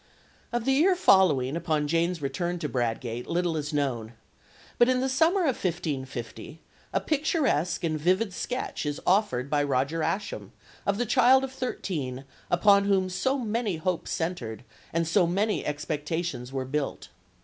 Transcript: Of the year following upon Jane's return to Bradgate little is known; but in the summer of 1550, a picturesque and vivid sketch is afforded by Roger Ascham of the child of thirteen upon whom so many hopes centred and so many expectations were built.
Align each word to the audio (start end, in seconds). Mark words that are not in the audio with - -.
Of 0.51 0.65
the 0.65 0.71
year 0.71 0.95
following 0.95 1.55
upon 1.55 1.87
Jane's 1.87 2.23
return 2.23 2.57
to 2.57 2.67
Bradgate 2.67 3.27
little 3.27 3.55
is 3.55 3.71
known; 3.71 4.13
but 4.79 4.89
in 4.89 4.99
the 4.99 5.07
summer 5.07 5.41
of 5.41 5.63
1550, 5.63 6.59
a 6.91 6.99
picturesque 6.99 7.83
and 7.83 7.99
vivid 7.99 8.33
sketch 8.33 8.83
is 8.87 8.99
afforded 9.05 9.51
by 9.51 9.61
Roger 9.61 10.01
Ascham 10.01 10.53
of 10.87 10.97
the 10.97 11.05
child 11.05 11.43
of 11.43 11.53
thirteen 11.53 12.25
upon 12.49 12.85
whom 12.85 13.09
so 13.11 13.37
many 13.37 13.75
hopes 13.77 14.09
centred 14.09 14.63
and 14.91 15.07
so 15.07 15.27
many 15.27 15.63
expectations 15.63 16.51
were 16.51 16.65
built. 16.65 17.09